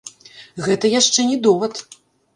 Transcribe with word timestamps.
Гэта 0.67 0.91
яшчэ 0.99 1.27
не 1.31 1.37
довад. 1.45 1.73